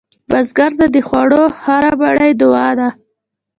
[0.29, 2.89] بزګر ته د خوړو هره مړۍ دعا ده